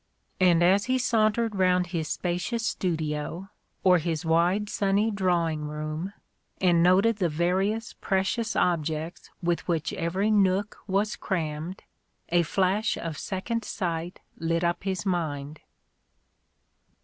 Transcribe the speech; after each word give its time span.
And 0.39 0.63
as 0.63 0.85
he 0.85 0.97
sauntered 0.97 1.55
round 1.55 1.85
his 1.93 2.07
spacious 2.07 2.65
studio, 2.65 3.51
or 3.83 3.99
his 3.99 4.25
wide 4.25 4.67
sunny 4.67 5.11
drawing 5.11 5.65
room, 5.67 6.11
and 6.59 6.81
noted 6.81 7.17
the 7.17 7.29
various 7.29 7.93
precious 7.93 8.55
objects 8.55 9.29
with 9.43 9.67
which 9.67 9.93
every 9.93 10.31
nook 10.31 10.77
was 10.87 11.15
crammed, 11.15 11.83
a 12.29 12.41
flash 12.41 12.97
of 12.97 13.15
second 13.15 13.63
sight 13.63 14.21
lit 14.39 14.63
up 14.63 14.85
his 14.85 15.05
mind. 15.05 15.59